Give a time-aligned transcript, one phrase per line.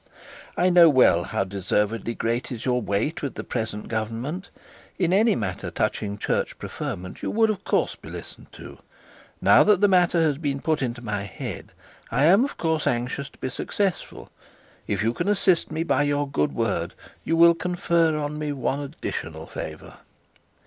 [0.57, 4.49] 'I know well how deservedly great is your weight with the present government.
[4.97, 8.79] In any matter touching church preferment you would of course be listened to.
[9.41, 11.71] Now that the matter has been put into my head,
[12.09, 14.31] I am of course anxious to be successful.
[14.87, 18.79] If you can assist me by your good word, you will confer on me one
[18.79, 19.97] additional favour.